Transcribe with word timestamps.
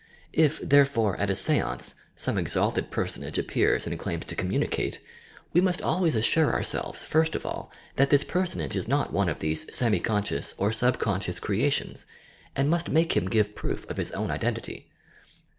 If, 0.33 0.59
therefore, 0.67 1.15
at 1.17 1.29
a 1.29 1.35
seance, 1.35 1.93
some 2.15 2.35
exalted 2.35 2.89
personage 2.89 3.37
appears 3.37 3.85
and 3.85 3.99
claims 3.99 4.25
to 4.25 4.35
communicate, 4.35 4.99
we 5.53 5.61
must 5.61 5.79
always 5.79 6.15
assure 6.15 6.51
ourselves 6.51 7.03
first 7.03 7.35
of 7.35 7.45
all 7.45 7.71
that 7.97 8.09
this 8.09 8.23
personage 8.23 8.75
is 8.75 8.87
not 8.87 9.13
one 9.13 9.29
of 9.29 9.37
these 9.37 9.67
semi 9.75 9.99
conscious 9.99 10.55
or 10.57 10.73
subconscious 10.73 11.39
crea 11.39 11.69
tions, 11.69 12.07
and 12.55 12.67
mu.st 12.67 12.89
make 12.89 13.15
him 13.15 13.29
give 13.29 13.53
proof 13.53 13.87
of 13.91 13.97
his 13.97 14.11
own 14.13 14.31
identity. 14.31 14.87